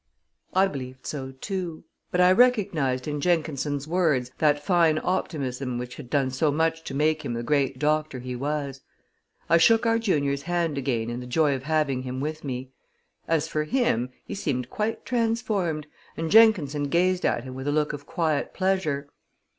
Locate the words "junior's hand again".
9.99-11.11